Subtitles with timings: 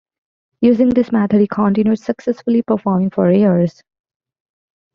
[0.61, 3.83] Using this method he continued successfully performing for years.